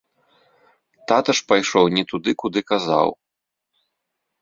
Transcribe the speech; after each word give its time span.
Тата 1.11 1.31
ж 1.41 1.45
пайшоў 1.51 1.85
не 1.99 2.03
туды, 2.15 2.31
куды 2.45 2.59
казаў. 2.73 3.09